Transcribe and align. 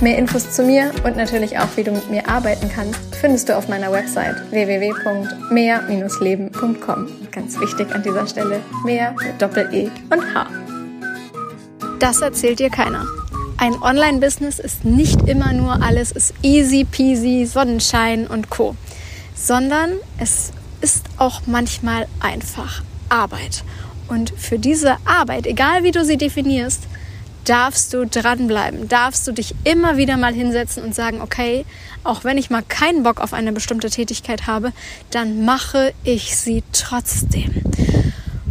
Mehr 0.00 0.18
Infos 0.18 0.50
zu 0.50 0.64
mir 0.64 0.90
und 1.04 1.16
natürlich 1.16 1.56
auch, 1.58 1.68
wie 1.76 1.84
du 1.84 1.92
mit 1.92 2.10
mir 2.10 2.28
arbeiten 2.28 2.68
kannst, 2.68 2.98
findest 3.14 3.48
du 3.48 3.56
auf 3.56 3.68
meiner 3.68 3.92
Website 3.92 4.34
www.mehr-leben.com. 4.50 7.08
Ganz 7.30 7.60
wichtig 7.60 7.94
an 7.94 8.02
dieser 8.02 8.26
Stelle, 8.26 8.60
mehr 8.84 9.14
mit 9.24 9.40
Doppel-E 9.40 9.88
und 10.10 10.34
H. 10.34 10.48
Das 11.98 12.20
erzählt 12.20 12.58
dir 12.58 12.68
keiner. 12.70 13.06
Ein 13.56 13.80
Online-Business 13.80 14.58
ist 14.58 14.84
nicht 14.84 15.28
immer 15.28 15.52
nur 15.52 15.80
alles 15.82 16.10
ist 16.12 16.34
easy 16.42 16.84
peasy, 16.84 17.46
Sonnenschein 17.46 18.26
und 18.26 18.50
Co., 18.50 18.74
sondern 19.34 19.92
es 20.18 20.50
ist 20.80 21.06
auch 21.16 21.42
manchmal 21.46 22.08
einfach 22.20 22.82
Arbeit. 23.08 23.64
Und 24.08 24.34
für 24.36 24.58
diese 24.58 24.96
Arbeit, 25.06 25.46
egal 25.46 25.82
wie 25.82 25.92
du 25.92 26.04
sie 26.04 26.18
definierst, 26.18 26.82
darfst 27.44 27.92
du 27.92 28.06
dranbleiben, 28.06 28.88
darfst 28.88 29.26
du 29.26 29.32
dich 29.32 29.54
immer 29.64 29.96
wieder 29.96 30.16
mal 30.16 30.32
hinsetzen 30.32 30.82
und 30.82 30.94
sagen, 30.94 31.20
okay, 31.20 31.64
auch 32.02 32.24
wenn 32.24 32.38
ich 32.38 32.50
mal 32.50 32.62
keinen 32.62 33.02
Bock 33.02 33.20
auf 33.20 33.32
eine 33.32 33.52
bestimmte 33.52 33.90
Tätigkeit 33.90 34.46
habe, 34.46 34.72
dann 35.10 35.44
mache 35.44 35.92
ich 36.04 36.36
sie 36.36 36.62
trotzdem. 36.72 37.62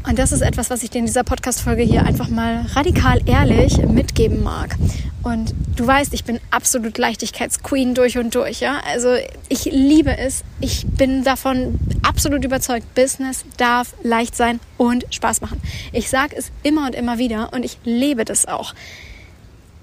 Und 0.07 0.19
das 0.19 0.31
ist 0.31 0.41
etwas, 0.41 0.69
was 0.69 0.83
ich 0.83 0.89
dir 0.89 0.99
in 0.99 1.05
dieser 1.05 1.23
Podcast-Folge 1.23 1.83
hier 1.83 2.05
einfach 2.05 2.27
mal 2.27 2.65
radikal 2.73 3.21
ehrlich 3.25 3.77
mitgeben 3.77 4.43
mag. 4.43 4.75
Und 5.23 5.53
du 5.77 5.87
weißt, 5.87 6.13
ich 6.13 6.25
bin 6.25 6.39
absolut 6.51 6.97
Leichtigkeitsqueen 6.97 7.95
durch 7.95 8.17
und 8.17 8.35
durch. 8.35 8.59
Ja? 8.59 8.81
Also 8.85 9.15
ich 9.47 9.65
liebe 9.65 10.17
es. 10.17 10.43
Ich 10.59 10.85
bin 10.85 11.23
davon 11.23 11.79
absolut 12.03 12.43
überzeugt. 12.43 12.93
Business 12.93 13.45
darf 13.55 13.93
leicht 14.03 14.35
sein 14.35 14.59
und 14.77 15.05
Spaß 15.11 15.39
machen. 15.39 15.61
Ich 15.93 16.09
sage 16.09 16.35
es 16.35 16.51
immer 16.61 16.85
und 16.87 16.95
immer 16.95 17.17
wieder 17.17 17.53
und 17.53 17.63
ich 17.63 17.77
lebe 17.85 18.25
das 18.25 18.47
auch. 18.47 18.73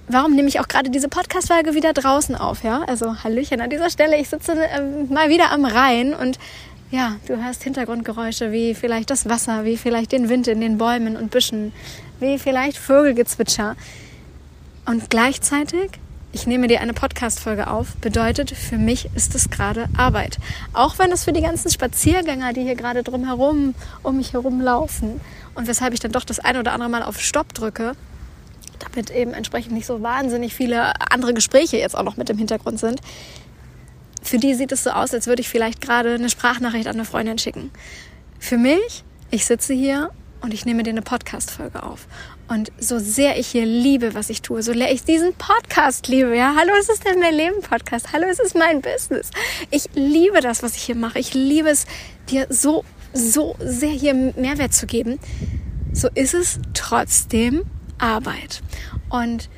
Warum 0.08 0.34
nehme 0.34 0.48
ich 0.48 0.60
auch 0.60 0.68
gerade 0.68 0.90
diese 0.90 1.08
Podcast-Folge 1.08 1.74
wieder 1.74 1.92
draußen 1.92 2.34
auf? 2.34 2.62
Ja, 2.62 2.82
also 2.82 3.22
Hallöchen 3.22 3.60
an 3.60 3.70
dieser 3.70 3.88
Stelle. 3.88 4.18
Ich 4.18 4.28
sitze 4.28 4.52
äh, 4.52 4.80
mal 5.08 5.30
wieder 5.30 5.52
am 5.52 5.64
Rhein 5.64 6.14
und 6.14 6.38
ja, 6.90 7.16
du 7.28 7.42
hörst 7.42 7.62
Hintergrundgeräusche 7.62 8.50
wie 8.50 8.74
vielleicht 8.74 9.10
das 9.10 9.28
Wasser, 9.28 9.64
wie 9.64 9.76
vielleicht 9.76 10.10
den 10.10 10.28
Wind 10.28 10.48
in 10.48 10.60
den 10.60 10.76
Bäumen 10.76 11.16
und 11.16 11.30
Büschen, 11.30 11.72
wie 12.18 12.38
vielleicht 12.38 12.76
Vogelgezwitscher. 12.76 13.76
Und 14.86 15.10
gleichzeitig, 15.10 15.90
ich 16.32 16.46
nehme 16.46 16.68
dir 16.68 16.80
eine 16.80 16.92
Podcast-Folge 16.92 17.68
auf, 17.68 17.96
bedeutet, 17.96 18.50
für 18.50 18.78
mich 18.78 19.10
ist 19.14 19.34
es 19.34 19.50
gerade 19.50 19.88
Arbeit. 19.96 20.38
Auch 20.72 20.98
wenn 20.98 21.12
es 21.12 21.24
für 21.24 21.32
die 21.32 21.42
ganzen 21.42 21.70
Spaziergänger, 21.70 22.52
die 22.52 22.62
hier 22.62 22.76
gerade 22.76 23.02
drumherum 23.02 23.74
um 24.02 24.16
mich 24.16 24.32
herum 24.32 24.60
laufen 24.60 25.20
und 25.54 25.66
weshalb 25.66 25.92
ich 25.92 26.00
dann 26.00 26.12
doch 26.12 26.24
das 26.24 26.38
eine 26.38 26.60
oder 26.60 26.72
andere 26.72 26.90
Mal 26.90 27.02
auf 27.02 27.20
Stopp 27.20 27.52
drücke, 27.54 27.92
damit 28.78 29.10
eben 29.10 29.34
entsprechend 29.34 29.72
nicht 29.72 29.86
so 29.86 30.02
wahnsinnig 30.02 30.54
viele 30.54 31.00
andere 31.10 31.34
Gespräche 31.34 31.76
jetzt 31.76 31.96
auch 31.96 32.02
noch 32.02 32.16
mit 32.16 32.30
im 32.30 32.38
Hintergrund 32.38 32.80
sind. 32.80 33.00
Für 34.22 34.38
die 34.38 34.54
sieht 34.54 34.72
es 34.72 34.84
so 34.84 34.90
aus, 34.90 35.12
als 35.14 35.26
würde 35.26 35.40
ich 35.40 35.48
vielleicht 35.48 35.80
gerade 35.80 36.14
eine 36.14 36.28
Sprachnachricht 36.28 36.86
an 36.86 36.94
eine 36.94 37.04
Freundin 37.04 37.38
schicken. 37.38 37.70
Für 38.38 38.56
mich, 38.56 39.04
ich 39.30 39.46
sitze 39.46 39.74
hier 39.74 40.10
und 40.40 40.54
ich 40.54 40.64
nehme 40.64 40.82
dir 40.82 40.90
eine 40.90 41.02
Podcast-Folge 41.02 41.82
auf. 41.82 42.06
Und 42.50 42.72
so 42.80 42.98
sehr 42.98 43.38
ich 43.38 43.46
hier 43.46 43.64
liebe, 43.64 44.12
was 44.14 44.28
ich 44.28 44.42
tue, 44.42 44.60
so 44.64 44.72
sehr 44.72 44.90
ich 44.90 45.04
diesen 45.04 45.34
Podcast 45.34 46.08
liebe, 46.08 46.36
ja. 46.36 46.56
Hallo, 46.58 46.72
es 46.80 46.88
ist 46.88 47.04
der 47.04 47.16
Mehr 47.16 47.30
Leben 47.30 47.60
Podcast. 47.60 48.12
Hallo, 48.12 48.26
es 48.28 48.40
ist 48.40 48.56
mein 48.56 48.82
Business. 48.82 49.30
Ich 49.70 49.84
liebe 49.94 50.40
das, 50.40 50.60
was 50.64 50.74
ich 50.74 50.82
hier 50.82 50.96
mache. 50.96 51.20
Ich 51.20 51.32
liebe 51.32 51.68
es, 51.68 51.86
dir 52.28 52.48
so, 52.50 52.84
so 53.12 53.54
sehr 53.60 53.90
hier 53.90 54.14
Mehrwert 54.14 54.74
zu 54.74 54.86
geben. 54.86 55.20
So 55.92 56.08
ist 56.16 56.34
es 56.34 56.58
trotzdem 56.74 57.62
Arbeit. 57.98 58.62
Und 59.10 59.48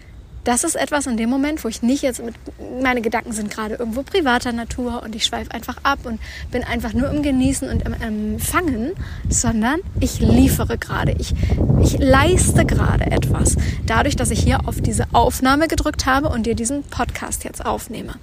das 0.45 0.65
ist 0.65 0.75
etwas 0.75 1.07
in 1.07 1.17
dem 1.17 1.31
Moment, 1.31 1.63
wo 1.63 1.69
ich 1.69 1.83
nicht 1.83 2.03
jetzt 2.03 2.23
mit, 2.23 2.35
meine 2.83 3.01
Gedanken 3.01 3.33
sind 3.33 3.51
gerade 3.51 3.77
irgendwo 3.77 4.03
privater 4.03 4.53
Natur 4.53 5.03
und 5.03 5.15
ich 5.15 5.25
schweife 5.25 5.53
einfach 5.53 5.77
ab 5.85 6.01
und 6.05 6.21
bin 6.51 6.65
einfach 6.65 6.93
nur 6.93 7.11
im 7.11 7.23
Genießen 7.23 7.69
und 7.69 7.83
im 7.83 7.95
Empfangen, 7.95 8.93
sondern 9.29 9.81
ich 10.01 10.19
liefere 10.21 10.79
gerade, 10.79 11.13
ich, 11.19 11.35
ich 11.81 11.99
leiste 11.99 12.65
gerade 12.65 13.07
etwas. 13.07 13.57
Dadurch, 13.87 14.17
dass 14.17 14.31
ich 14.31 14.41
hier 14.41 14.69
auf 14.69 14.81
diese 14.81 15.07
Aufnahme 15.13 15.69
gedrückt 15.69 16.07
habe 16.07 16.29
und 16.29 16.45
dir 16.45 16.55
diesen 16.55 16.83
Podcast 16.83 17.45
jetzt 17.45 17.65
aufnehme. 17.65 18.15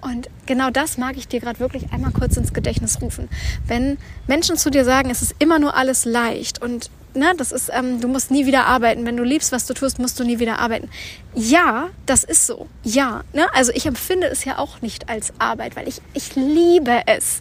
Und 0.00 0.28
genau 0.46 0.70
das 0.70 0.98
mag 0.98 1.16
ich 1.16 1.28
dir 1.28 1.38
gerade 1.38 1.60
wirklich 1.60 1.92
einmal 1.92 2.10
kurz 2.10 2.36
ins 2.36 2.52
Gedächtnis 2.52 3.00
rufen. 3.00 3.28
Wenn 3.68 3.98
Menschen 4.26 4.56
zu 4.56 4.68
dir 4.68 4.84
sagen, 4.84 5.10
es 5.10 5.22
ist 5.22 5.36
immer 5.38 5.60
nur 5.60 5.76
alles 5.76 6.04
leicht 6.04 6.60
und 6.60 6.90
ne, 7.14 7.32
das 7.36 7.52
ist, 7.52 7.70
ähm, 7.72 8.00
du 8.00 8.08
musst 8.08 8.30
nie 8.30 8.46
wieder 8.46 8.66
arbeiten. 8.66 9.04
Wenn 9.06 9.16
du 9.16 9.22
liebst, 9.22 9.52
was 9.52 9.66
du 9.66 9.74
tust, 9.74 9.98
musst 9.98 10.18
du 10.18 10.24
nie 10.24 10.38
wieder 10.38 10.58
arbeiten. 10.58 10.88
Ja, 11.34 11.90
das 12.06 12.24
ist 12.24 12.46
so. 12.46 12.68
Ja, 12.82 13.22
ne? 13.32 13.46
Also 13.54 13.72
ich 13.72 13.86
empfinde 13.86 14.26
es 14.28 14.44
ja 14.44 14.58
auch 14.58 14.82
nicht 14.82 15.08
als 15.08 15.32
Arbeit, 15.38 15.76
weil 15.76 15.88
ich, 15.88 16.00
ich 16.14 16.34
liebe 16.36 17.02
es. 17.06 17.40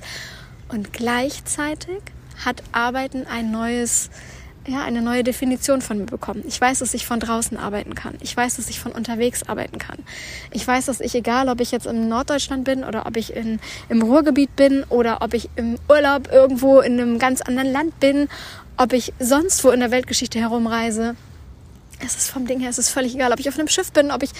Und 0.70 0.94
gleichzeitig 0.94 2.00
hat 2.46 2.64
Arbeiten 2.72 3.28
ein 3.28 3.52
neues, 3.52 4.10
ja, 4.66 4.84
eine 4.84 5.02
neue 5.02 5.24
Definition 5.24 5.82
von 5.82 5.98
mir 5.98 6.06
bekommen. 6.06 6.44
Ich 6.48 6.60
weiß, 6.60 6.80
dass 6.80 6.94
ich 6.94 7.06
von 7.06 7.20
draußen 7.20 7.58
arbeiten 7.58 7.94
kann. 7.96 8.16
Ich 8.22 8.36
weiß, 8.36 8.56
dass 8.56 8.70
ich 8.70 8.80
von 8.80 8.92
unterwegs 8.92 9.44
arbeiten 9.44 9.80
kann. 9.80 9.98
Ich 10.52 10.66
weiß, 10.66 10.86
dass 10.86 11.02
ich, 11.02 11.14
egal 11.14 11.50
ob 11.50 11.60
ich 11.60 11.72
jetzt 11.72 11.88
in 11.88 12.08
Norddeutschland 12.08 12.64
bin 12.64 12.84
oder 12.84 13.06
ob 13.06 13.18
ich 13.18 13.36
in, 13.36 13.60
im 13.90 14.02
Ruhrgebiet 14.02 14.56
bin 14.56 14.84
oder 14.90 15.22
ob 15.22 15.34
ich 15.34 15.50
im 15.56 15.78
Urlaub 15.90 16.32
irgendwo 16.32 16.80
in 16.80 17.00
einem 17.00 17.20
ganz 17.20 17.42
anderen 17.42 17.72
Land 17.72 18.00
bin 18.00 18.30
ob 18.82 18.94
ich 18.94 19.14
sonst 19.20 19.64
wo 19.64 19.70
in 19.70 19.80
der 19.80 19.92
Weltgeschichte 19.92 20.40
herumreise. 20.40 21.16
Es 22.04 22.16
ist 22.16 22.32
vom 22.32 22.48
Ding 22.48 22.60
her, 22.60 22.72
es 22.72 22.80
ist 22.80 22.90
völlig 22.90 23.14
egal, 23.14 23.32
ob 23.32 23.40
ich 23.40 23.48
auf 23.48 23.60
einem 23.60 23.68
Schiff 23.68 23.92
bin, 23.92 24.10
ob 24.10 24.24
ich, 24.24 24.32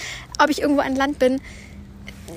ob 0.42 0.50
ich 0.50 0.62
irgendwo 0.62 0.80
an 0.80 0.96
Land 0.96 1.20
bin. 1.20 1.40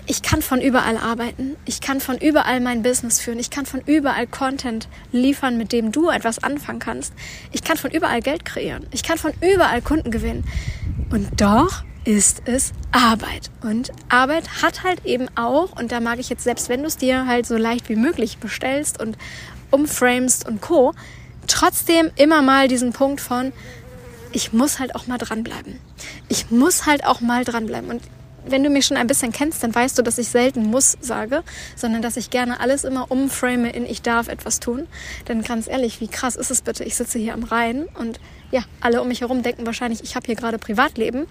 Ich 0.05 0.21
kann 0.21 0.43
von 0.43 0.61
überall 0.61 0.97
arbeiten. 0.97 1.55
Ich 1.65 1.81
kann 1.81 1.99
von 1.99 2.19
überall 2.19 2.59
mein 2.59 2.83
Business 2.83 3.19
führen. 3.19 3.39
Ich 3.39 3.49
kann 3.49 3.65
von 3.65 3.81
überall 3.87 4.27
Content 4.27 4.87
liefern, 5.11 5.57
mit 5.57 5.71
dem 5.71 5.91
du 5.91 6.11
etwas 6.11 6.43
anfangen 6.43 6.77
kannst. 6.77 7.11
Ich 7.51 7.63
kann 7.63 7.77
von 7.77 7.89
überall 7.89 8.21
Geld 8.21 8.45
kreieren. 8.45 8.85
Ich 8.91 9.01
kann 9.01 9.17
von 9.17 9.33
überall 9.41 9.81
Kunden 9.81 10.11
gewinnen. 10.11 10.43
Und 11.09 11.41
doch 11.41 11.83
ist 12.03 12.43
es 12.45 12.71
Arbeit. 12.91 13.49
Und 13.63 13.91
Arbeit 14.09 14.61
hat 14.61 14.83
halt 14.83 15.03
eben 15.05 15.27
auch, 15.35 15.75
und 15.75 15.91
da 15.91 15.99
mag 15.99 16.19
ich 16.19 16.29
jetzt 16.29 16.43
selbst, 16.43 16.69
wenn 16.69 16.81
du 16.81 16.87
es 16.87 16.97
dir 16.97 17.25
halt 17.25 17.47
so 17.47 17.57
leicht 17.57 17.89
wie 17.89 17.95
möglich 17.95 18.37
bestellst 18.37 19.01
und 19.01 19.17
umframest 19.71 20.47
und 20.47 20.61
co., 20.61 20.93
trotzdem 21.47 22.11
immer 22.15 22.41
mal 22.41 22.67
diesen 22.67 22.93
Punkt 22.93 23.21
von, 23.21 23.53
ich 24.31 24.53
muss 24.53 24.79
halt 24.79 24.95
auch 24.95 25.07
mal 25.07 25.17
dranbleiben. 25.17 25.79
Ich 26.27 26.51
muss 26.51 26.85
halt 26.85 27.05
auch 27.05 27.21
mal 27.21 27.45
dranbleiben. 27.45 27.89
Und 27.89 28.01
wenn 28.47 28.63
du 28.63 28.69
mich 28.69 28.85
schon 28.85 28.97
ein 28.97 29.07
bisschen 29.07 29.31
kennst, 29.31 29.63
dann 29.63 29.73
weißt 29.73 29.97
du, 29.97 30.01
dass 30.01 30.17
ich 30.17 30.27
selten 30.27 30.65
muss 30.65 30.97
sage, 31.01 31.43
sondern 31.75 32.01
dass 32.01 32.17
ich 32.17 32.29
gerne 32.29 32.59
alles 32.59 32.83
immer 32.83 33.09
umframe 33.11 33.65
in 33.65 33.85
ich 33.85 34.01
darf 34.01 34.27
etwas 34.27 34.59
tun. 34.59 34.87
Denn 35.27 35.41
ganz 35.41 35.67
ehrlich, 35.67 36.01
wie 36.01 36.07
krass 36.07 36.35
ist 36.35 36.51
es 36.51 36.61
bitte? 36.61 36.83
Ich 36.83 36.95
sitze 36.95 37.17
hier 37.17 37.33
am 37.33 37.43
Rhein 37.43 37.85
und 37.99 38.19
ja, 38.51 38.61
alle 38.81 39.01
um 39.01 39.07
mich 39.07 39.21
herum 39.21 39.41
denken 39.41 39.65
wahrscheinlich, 39.65 40.03
ich 40.03 40.15
habe 40.15 40.25
hier 40.25 40.35
gerade 40.35 40.59
Privatleben 40.59 41.27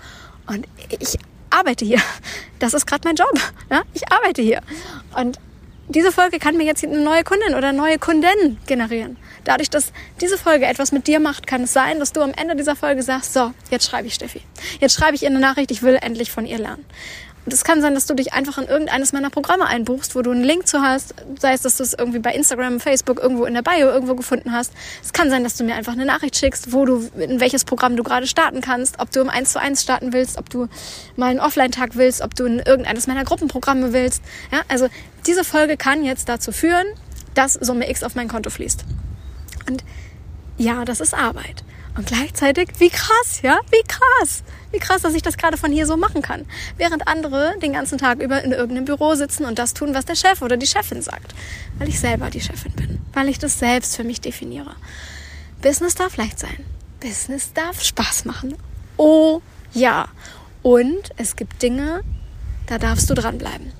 und 0.47 0.67
ich 0.99 1.19
arbeite 1.51 1.85
hier. 1.85 2.01
Das 2.59 2.75
ist 2.75 2.87
gerade 2.87 3.07
mein 3.07 3.17
Job. 3.17 3.33
Ja? 3.71 3.83
Ich 3.93 4.11
arbeite 4.11 4.43
hier. 4.43 4.63
Und 5.17 5.39
diese 5.89 6.13
Folge 6.13 6.39
kann 6.39 6.57
mir 6.57 6.65
jetzt 6.65 6.83
eine 6.85 6.99
neue 6.99 7.25
Kundin 7.25 7.55
oder 7.55 7.73
neue 7.73 7.99
Kunden 7.99 8.59
generieren. 8.67 9.17
Dadurch, 9.45 9.69
dass 9.69 9.93
diese 10.21 10.39
Folge 10.39 10.65
etwas 10.65 10.93
mit 10.93 11.07
dir 11.07 11.21
macht, 11.21 11.47
kann 11.47 11.65
es 11.65 11.73
sein, 11.73 11.99
dass 11.99 12.13
du 12.13 12.23
am 12.23 12.33
Ende 12.33 12.57
dieser 12.57 12.77
Folge 12.77 13.03
sagst, 13.03 13.35
so, 13.35 13.53
jetzt 13.71 13.89
schreibe 13.89 14.09
ich 14.09 14.15
Steffi. 14.15 14.41
Jetzt 14.81 14.95
schreibe 14.95 15.15
ich 15.15 15.23
ihr 15.23 15.29
eine 15.29 15.41
Nachricht, 15.41 15.71
ich 15.71 15.83
will 15.83 15.99
endlich 16.01 16.31
von 16.31 16.47
ihr 16.47 16.59
lernen. 16.59 16.85
Es 17.47 17.63
kann 17.63 17.83
sein, 17.83 17.95
dass 17.95 18.07
du 18.07 18.15
dich 18.15 18.33
einfach 18.33 18.57
in 18.57 18.67
irgendeines 18.67 19.13
meiner 19.13 19.29
Programme 19.29 19.67
einbuchst, 19.67 20.15
wo 20.15 20.23
du 20.23 20.31
einen 20.31 20.45
Link 20.45 20.67
zu 20.67 20.81
hast, 20.81 21.15
sei 21.39 21.53
es, 21.53 21.63
dass 21.63 21.77
du 21.77 21.83
es 21.83 21.93
irgendwie 21.93 22.19
bei 22.19 22.33
Instagram, 22.33 22.81
Facebook, 22.81 23.21
irgendwo 23.21 23.45
in 23.45 23.53
der 23.53 23.63
Bio 23.63 23.91
irgendwo 23.91 24.15
gefunden 24.15 24.53
hast. 24.53 24.73
Es 25.03 25.13
kann 25.13 25.29
sein, 25.29 25.45
dass 25.45 25.57
du 25.57 25.65
mir 25.65 25.75
einfach 25.75 25.93
eine 25.93 26.07
Nachricht 26.07 26.37
schickst, 26.37 26.73
wo 26.73 26.87
du, 26.87 27.11
in 27.19 27.41
welches 27.41 27.65
Programm 27.65 27.97
du 27.97 28.03
gerade 28.03 28.27
starten 28.27 28.63
kannst, 28.63 28.99
ob 28.99 29.11
du 29.11 29.21
im 29.21 29.29
1 29.29 29.53
zu 29.53 29.61
1 29.61 29.83
starten 29.83 30.15
willst, 30.15 30.39
ob 30.39 30.49
du 30.49 30.69
mal 31.17 31.31
einen 31.31 31.41
Offline-Tag 31.41 31.97
willst, 31.97 32.23
ob 32.23 32.35
du 32.35 32.47
in 32.47 32.61
irgendeines 32.61 33.07
meiner 33.07 33.25
Gruppenprogramme 33.25 33.93
willst. 33.93 34.23
Ja, 34.51 34.63
also 34.69 34.89
diese 35.27 35.45
Folge 35.45 35.77
kann 35.77 36.03
jetzt 36.03 36.31
dazu 36.31 36.51
führen, 36.51 36.87
dass 37.35 37.55
Summe 37.55 37.91
X 37.91 38.03
auf 38.03 38.15
mein 38.15 38.29
Konto 38.29 38.49
fließt. 38.49 38.85
Und 39.69 39.85
ja, 40.57 40.85
das 40.85 41.01
ist 41.01 41.15
Arbeit. 41.15 41.65
Und 41.97 42.07
gleichzeitig, 42.07 42.71
wie 42.79 42.91
krass, 42.91 43.41
ja, 43.43 43.59
wie 43.71 43.83
krass. 43.87 44.43
Wie 44.75 44.81
krass, 44.81 45.03
dass 45.03 45.15
ich 45.15 45.23
das 45.23 45.37
gerade 45.37 45.57
von 45.57 45.71
hier 45.71 45.87
so 45.87 45.97
machen 45.97 46.21
kann. 46.21 46.47
Während 46.77 47.07
andere 47.07 47.55
den 47.63 47.73
ganzen 47.73 47.97
Tag 47.97 48.21
über 48.21 48.43
in 48.43 48.51
irgendeinem 48.51 48.85
Büro 48.85 49.15
sitzen 49.15 49.45
und 49.45 49.57
das 49.57 49.73
tun, 49.73 49.95
was 49.95 50.05
der 50.05 50.17
Chef 50.17 50.43
oder 50.43 50.57
die 50.57 50.67
Chefin 50.67 51.01
sagt. 51.01 51.33
Weil 51.79 51.89
ich 51.89 52.01
selber 52.01 52.29
die 52.29 52.41
Chefin 52.41 52.73
bin. 52.73 52.99
Weil 53.13 53.29
ich 53.29 53.39
das 53.39 53.61
selbst 53.61 53.95
für 53.95 54.03
mich 54.03 54.21
definiere. 54.21 54.75
Business 55.63 55.95
darf 55.95 56.17
leicht 56.17 56.41
sein. 56.41 56.65
Business 56.99 57.53
darf 57.53 57.85
Spaß 57.85 58.25
machen. 58.25 58.57
Oh 58.97 59.43
ja. 59.73 60.09
Und 60.63 61.11
es 61.19 61.37
gibt 61.37 61.63
Dinge, 61.63 62.03
da 62.67 62.79
darfst 62.79 63.09
du 63.09 63.15
dranbleiben. 63.15 63.73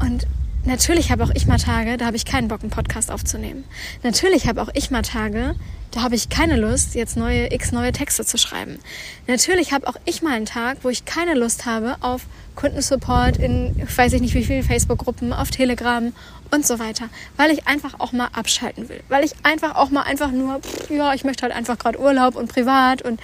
Und 0.00 0.26
natürlich 0.64 1.10
habe 1.10 1.24
auch 1.24 1.30
ich 1.34 1.46
mal 1.46 1.58
Tage, 1.58 1.98
da 1.98 2.06
habe 2.06 2.16
ich 2.16 2.24
keinen 2.24 2.48
Bock, 2.48 2.62
einen 2.62 2.70
Podcast 2.70 3.10
aufzunehmen. 3.10 3.64
Natürlich 4.02 4.46
habe 4.46 4.62
auch 4.62 4.70
ich 4.72 4.90
mal 4.90 5.02
Tage, 5.02 5.56
da 5.92 6.02
habe 6.02 6.14
ich 6.14 6.28
keine 6.28 6.56
Lust, 6.56 6.94
jetzt 6.94 7.16
neue 7.16 7.52
x 7.52 7.70
neue 7.70 7.92
Texte 7.92 8.24
zu 8.24 8.38
schreiben. 8.38 8.78
Natürlich 9.26 9.72
habe 9.72 9.86
auch 9.86 9.96
ich 10.04 10.22
mal 10.22 10.32
einen 10.32 10.46
Tag, 10.46 10.78
wo 10.82 10.88
ich 10.88 11.04
keine 11.04 11.34
Lust 11.34 11.66
habe 11.66 11.96
auf 12.00 12.22
Kundensupport 12.56 13.36
in, 13.36 13.74
weiß 13.96 14.14
ich 14.14 14.20
nicht 14.20 14.34
wie 14.34 14.44
viele 14.44 14.62
Facebook-Gruppen, 14.62 15.32
auf 15.32 15.50
Telegram 15.50 16.12
und 16.50 16.66
so 16.66 16.78
weiter, 16.78 17.08
weil 17.36 17.50
ich 17.50 17.66
einfach 17.66 18.00
auch 18.00 18.12
mal 18.12 18.28
abschalten 18.32 18.88
will, 18.88 19.00
weil 19.08 19.24
ich 19.24 19.32
einfach 19.42 19.74
auch 19.74 19.90
mal 19.90 20.02
einfach 20.02 20.30
nur, 20.32 20.60
ja, 20.90 21.14
ich 21.14 21.24
möchte 21.24 21.42
halt 21.42 21.54
einfach 21.54 21.78
gerade 21.78 22.00
Urlaub 22.00 22.36
und 22.36 22.52
privat 22.52 23.02
und 23.02 23.20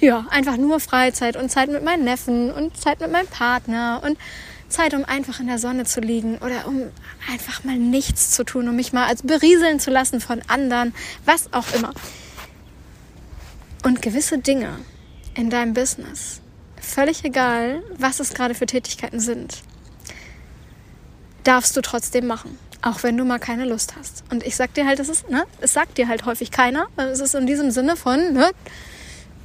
ja, 0.00 0.26
einfach 0.30 0.56
nur 0.56 0.80
Freizeit 0.80 1.36
und 1.36 1.50
Zeit 1.50 1.70
mit 1.70 1.84
meinen 1.84 2.04
Neffen 2.04 2.50
und 2.50 2.76
Zeit 2.76 3.00
mit 3.00 3.12
meinem 3.12 3.26
Partner 3.26 4.00
und 4.04 4.16
Zeit, 4.70 4.94
um 4.94 5.04
einfach 5.04 5.40
in 5.40 5.46
der 5.46 5.58
Sonne 5.58 5.84
zu 5.84 6.00
liegen 6.00 6.38
oder 6.38 6.66
um 6.66 6.82
einfach 7.30 7.64
mal 7.64 7.76
nichts 7.76 8.30
zu 8.30 8.44
tun, 8.44 8.68
um 8.68 8.76
mich 8.76 8.92
mal 8.92 9.06
als 9.06 9.22
berieseln 9.22 9.80
zu 9.80 9.90
lassen 9.90 10.20
von 10.20 10.40
anderen, 10.48 10.94
was 11.24 11.52
auch 11.52 11.72
immer. 11.74 11.92
Und 13.84 14.02
gewisse 14.02 14.38
Dinge 14.38 14.78
in 15.34 15.50
deinem 15.50 15.74
Business, 15.74 16.40
völlig 16.80 17.24
egal, 17.24 17.82
was 17.98 18.20
es 18.20 18.34
gerade 18.34 18.54
für 18.54 18.66
Tätigkeiten 18.66 19.20
sind, 19.20 19.62
darfst 21.44 21.76
du 21.76 21.80
trotzdem 21.80 22.26
machen. 22.26 22.58
Auch 22.82 23.02
wenn 23.02 23.16
du 23.16 23.24
mal 23.24 23.38
keine 23.38 23.66
Lust 23.66 23.94
hast. 23.98 24.24
Und 24.30 24.42
ich 24.42 24.56
sag 24.56 24.72
dir 24.72 24.86
halt, 24.86 25.00
es 25.00 25.10
ist, 25.10 25.28
ne, 25.28 25.44
es 25.60 25.74
sagt 25.74 25.98
dir 25.98 26.08
halt 26.08 26.24
häufig 26.24 26.50
keiner. 26.50 26.86
Es 26.96 27.20
ist 27.20 27.34
in 27.34 27.46
diesem 27.46 27.70
Sinne 27.70 27.94
von, 27.94 28.32
ne, 28.32 28.50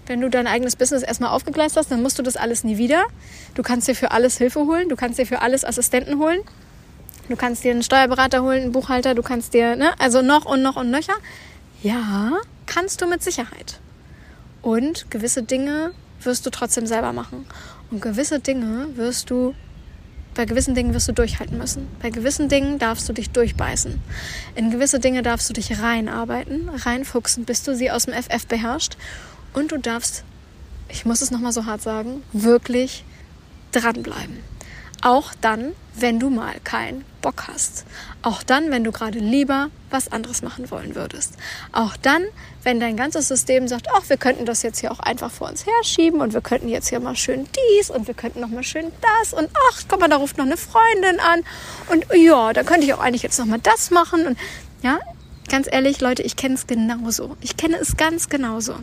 wenn 0.07 0.21
du 0.21 0.29
dein 0.29 0.47
eigenes 0.47 0.75
Business 0.75 1.03
erstmal 1.03 1.31
aufgegleist 1.31 1.77
hast, 1.77 1.91
dann 1.91 2.01
musst 2.01 2.19
du 2.19 2.23
das 2.23 2.37
alles 2.37 2.63
nie 2.63 2.77
wieder. 2.77 3.05
Du 3.55 3.63
kannst 3.63 3.87
dir 3.87 3.95
für 3.95 4.11
alles 4.11 4.37
Hilfe 4.37 4.61
holen, 4.61 4.89
du 4.89 4.95
kannst 4.95 5.19
dir 5.19 5.25
für 5.25 5.41
alles 5.41 5.65
Assistenten 5.65 6.19
holen. 6.19 6.41
Du 7.27 7.35
kannst 7.35 7.63
dir 7.63 7.71
einen 7.71 7.81
Steuerberater 7.81 8.43
holen, 8.43 8.63
einen 8.63 8.71
Buchhalter, 8.71 9.15
du 9.15 9.23
kannst 9.23 9.53
dir, 9.55 9.75
ne, 9.75 9.93
also 9.99 10.21
noch 10.21 10.45
und 10.45 10.61
noch 10.61 10.75
und 10.75 10.91
nöcher. 10.91 11.15
Ja, 11.81 12.33
kannst 12.67 13.01
du 13.01 13.07
mit 13.07 13.23
Sicherheit. 13.23 13.79
Und 14.61 15.09
gewisse 15.09 15.41
Dinge 15.41 15.91
wirst 16.21 16.45
du 16.45 16.49
trotzdem 16.51 16.85
selber 16.85 17.13
machen. 17.13 17.45
Und 17.89 18.01
gewisse 18.01 18.39
Dinge 18.39 18.87
wirst 18.95 19.29
du, 19.29 19.55
bei 20.35 20.45
gewissen 20.45 20.75
Dingen 20.75 20.93
wirst 20.93 21.07
du 21.07 21.13
durchhalten 21.13 21.57
müssen. 21.57 21.87
Bei 22.01 22.09
gewissen 22.09 22.49
Dingen 22.49 22.77
darfst 22.77 23.07
du 23.07 23.13
dich 23.13 23.29
durchbeißen. 23.29 24.01
In 24.55 24.69
gewisse 24.69 24.99
Dinge 24.99 25.23
darfst 25.23 25.49
du 25.49 25.53
dich 25.53 25.81
reinarbeiten, 25.81 26.69
reinfuchsen, 26.69 27.45
bis 27.45 27.63
du 27.63 27.75
sie 27.75 27.89
aus 27.89 28.05
dem 28.05 28.13
FF 28.13 28.45
beherrschst. 28.47 28.97
Und 29.55 29.71
du 29.71 29.77
darfst, 29.77 30.25
ich 30.89 31.05
muss 31.05 31.21
es 31.21 31.31
nochmal 31.31 31.53
so 31.53 31.65
hart 31.65 31.81
sagen, 31.81 32.21
wirklich 32.33 33.05
dranbleiben. 33.71 34.43
Auch 35.01 35.33
dann, 35.39 35.71
wenn 35.93 36.19
du 36.19 36.29
mal 36.29 36.55
keinen 36.63 37.05
Bock 37.21 37.47
hast. 37.47 37.85
Auch 38.21 38.43
dann, 38.43 38.69
wenn 38.69 38.83
du 38.83 38.91
gerade 38.91 39.19
lieber 39.19 39.69
was 39.89 40.11
anderes 40.11 40.41
machen 40.41 40.69
wollen 40.71 40.95
würdest. 40.95 41.35
Auch 41.71 41.95
dann, 41.95 42.23
wenn 42.63 42.79
dein 42.79 42.97
ganzes 42.97 43.29
System 43.29 43.67
sagt, 43.67 43.87
ach, 43.95 44.09
wir 44.09 44.17
könnten 44.17 44.45
das 44.45 44.61
jetzt 44.61 44.79
hier 44.79 44.91
auch 44.91 44.99
einfach 44.99 45.31
vor 45.31 45.47
uns 45.47 45.65
herschieben 45.65 46.19
und 46.19 46.33
wir 46.33 46.41
könnten 46.41 46.67
jetzt 46.67 46.89
hier 46.89 46.99
mal 46.99 47.15
schön 47.15 47.47
dies 47.77 47.89
und 47.89 48.07
wir 48.07 48.13
könnten 48.13 48.41
noch 48.41 48.49
mal 48.49 48.63
schön 48.63 48.91
das 49.01 49.31
und 49.31 49.49
ach, 49.71 49.83
guck 49.87 49.99
mal, 49.99 50.09
da 50.09 50.17
ruft 50.17 50.37
noch 50.37 50.45
eine 50.45 50.57
Freundin 50.57 51.19
an 51.19 51.43
und 51.91 52.05
ja, 52.13 52.51
da 52.51 52.63
könnte 52.63 52.85
ich 52.85 52.93
auch 52.93 52.99
eigentlich 52.99 53.23
jetzt 53.23 53.39
noch 53.39 53.45
mal 53.45 53.59
das 53.59 53.91
machen 53.91 54.25
und 54.25 54.37
ja, 54.81 54.99
ganz 55.49 55.67
ehrlich, 55.71 56.01
Leute, 56.01 56.23
ich 56.23 56.35
kenne 56.35 56.55
es 56.55 56.67
genauso. 56.67 57.37
Ich 57.41 57.57
kenne 57.57 57.77
es 57.77 57.95
ganz 57.95 58.27
genauso. 58.29 58.75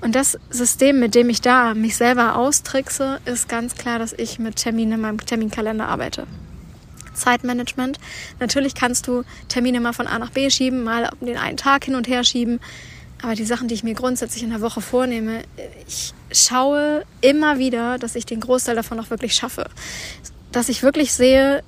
Und 0.00 0.14
das 0.14 0.38
System, 0.50 1.00
mit 1.00 1.14
dem 1.14 1.28
ich 1.28 1.40
da 1.40 1.74
mich 1.74 1.96
selber 1.96 2.36
austrickse, 2.36 3.20
ist 3.24 3.48
ganz 3.48 3.74
klar, 3.74 3.98
dass 3.98 4.12
ich 4.12 4.38
mit 4.38 4.56
Terminen 4.56 4.92
in 4.92 5.00
meinem 5.00 5.18
Terminkalender 5.18 5.86
arbeite. 5.86 6.26
Zeitmanagement. 7.14 7.98
Natürlich 8.40 8.74
kannst 8.74 9.06
du 9.06 9.24
Termine 9.48 9.80
mal 9.80 9.92
von 9.92 10.06
A 10.06 10.18
nach 10.18 10.30
B 10.30 10.48
schieben, 10.50 10.84
mal 10.84 11.10
den 11.20 11.36
einen 11.36 11.56
Tag 11.56 11.84
hin 11.84 11.94
und 11.94 12.08
her 12.08 12.24
schieben. 12.24 12.60
Aber 13.20 13.34
die 13.34 13.44
Sachen, 13.44 13.66
die 13.66 13.74
ich 13.74 13.82
mir 13.82 13.94
grundsätzlich 13.94 14.44
in 14.44 14.50
der 14.50 14.60
Woche 14.60 14.80
vornehme, 14.80 15.42
ich 15.86 16.14
schaue 16.30 17.04
immer 17.20 17.58
wieder, 17.58 17.98
dass 17.98 18.14
ich 18.14 18.26
den 18.26 18.40
Großteil 18.40 18.76
davon 18.76 19.00
auch 19.00 19.10
wirklich 19.10 19.34
schaffe. 19.34 19.68
Dass 20.52 20.68
ich 20.68 20.82
wirklich 20.82 21.12
sehe, 21.12 21.64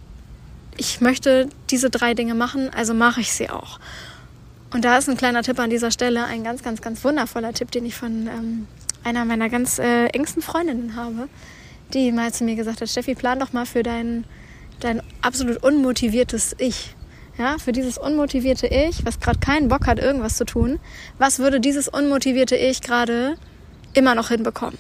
ich 0.77 1.01
möchte 1.01 1.49
diese 1.71 1.91
drei 1.91 2.15
Dinge 2.15 2.35
machen, 2.35 2.71
also 2.73 2.95
mache 2.95 3.21
ich 3.21 3.33
sie 3.33 3.51
auch. 3.51 3.81
Und 4.73 4.85
da 4.85 4.99
ist 4.99 5.09
ein 5.09 5.17
kleiner 5.17 5.43
Tipp 5.43 5.59
an 5.59 5.69
dieser 5.69 5.91
Stelle, 5.91 6.25
ein 6.25 6.45
ganz, 6.45 6.63
ganz, 6.63 6.81
ganz 6.81 7.03
wundervoller 7.05 7.53
Tipp, 7.53 7.73
den 7.73 7.85
ich 7.87 7.97
von 7.97 8.29
ähm, 8.29 8.69
einer 9.03 9.25
meiner 9.25 9.49
ganz 9.49 9.79
äh, 9.81 10.07
engsten 10.07 10.43
Freundinnen 10.43 10.95
habe, 10.95 11.29
die 11.93 12.13
mal 12.13 12.33
zu 12.33 12.45
mir 12.45 12.55
gesagt 12.55 12.81
hat, 12.81 12.89
Steffi, 12.89 13.17
plan 13.17 13.41
doch 13.41 13.53
mal 13.53 13.67
für 13.67 13.83
dein, 13.83 14.25
dein 14.79 15.03
absolut 15.23 15.63
unmotiviertes 15.63 16.55
Ich. 16.59 16.95
Ja, 17.37 17.57
für 17.59 17.73
dieses 17.73 17.99
unmotivierte 17.99 18.67
Ich, 18.67 19.05
was 19.05 19.19
gerade 19.19 19.41
keinen 19.41 19.69
Bock 19.69 19.87
hat, 19.87 19.99
irgendwas 19.99 20.37
zu 20.37 20.45
tun, 20.45 20.79
was 21.19 21.39
würde 21.39 21.59
dieses 21.59 21.89
unmotivierte 21.89 22.55
Ich 22.55 22.81
gerade 22.81 23.37
immer 23.95 24.15
noch 24.15 24.29
hinbekommen? 24.29 24.79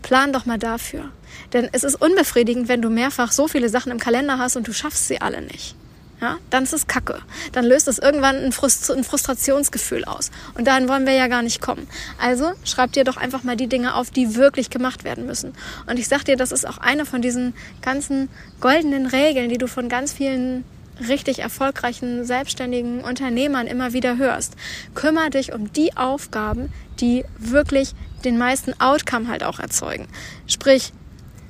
Plan 0.00 0.32
doch 0.32 0.46
mal 0.46 0.58
dafür. 0.58 1.10
Denn 1.52 1.68
es 1.72 1.82
ist 1.82 2.00
unbefriedigend, 2.00 2.68
wenn 2.68 2.80
du 2.80 2.88
mehrfach 2.88 3.32
so 3.32 3.48
viele 3.48 3.68
Sachen 3.68 3.90
im 3.90 3.98
Kalender 3.98 4.38
hast 4.38 4.56
und 4.56 4.68
du 4.68 4.72
schaffst 4.72 5.08
sie 5.08 5.20
alle 5.20 5.42
nicht 5.42 5.74
ja, 6.20 6.38
dann 6.50 6.64
ist 6.64 6.72
es 6.72 6.86
Kacke. 6.86 7.20
Dann 7.52 7.64
löst 7.64 7.86
es 7.88 7.98
irgendwann 7.98 8.36
ein, 8.36 8.52
Frust 8.52 8.90
ein 8.90 9.04
Frustrationsgefühl 9.04 10.04
aus. 10.04 10.30
Und 10.56 10.66
dahin 10.66 10.88
wollen 10.88 11.06
wir 11.06 11.14
ja 11.14 11.28
gar 11.28 11.42
nicht 11.42 11.60
kommen. 11.60 11.86
Also 12.20 12.52
schreib 12.64 12.92
dir 12.92 13.04
doch 13.04 13.16
einfach 13.16 13.44
mal 13.44 13.56
die 13.56 13.68
Dinge 13.68 13.94
auf, 13.94 14.10
die 14.10 14.34
wirklich 14.34 14.70
gemacht 14.70 15.04
werden 15.04 15.26
müssen. 15.26 15.54
Und 15.86 15.98
ich 15.98 16.08
sag 16.08 16.24
dir, 16.24 16.36
das 16.36 16.52
ist 16.52 16.66
auch 16.66 16.78
eine 16.78 17.06
von 17.06 17.22
diesen 17.22 17.54
ganzen 17.82 18.28
goldenen 18.60 19.06
Regeln, 19.06 19.48
die 19.48 19.58
du 19.58 19.68
von 19.68 19.88
ganz 19.88 20.12
vielen 20.12 20.64
richtig 21.06 21.40
erfolgreichen 21.40 22.24
selbstständigen 22.24 23.02
Unternehmern 23.02 23.66
immer 23.66 23.92
wieder 23.92 24.16
hörst. 24.16 24.54
Kümmer 24.94 25.30
dich 25.30 25.52
um 25.52 25.72
die 25.72 25.96
Aufgaben, 25.96 26.72
die 27.00 27.24
wirklich 27.38 27.94
den 28.24 28.36
meisten 28.36 28.78
Outcome 28.80 29.28
halt 29.28 29.44
auch 29.44 29.60
erzeugen. 29.60 30.08
Sprich, 30.48 30.92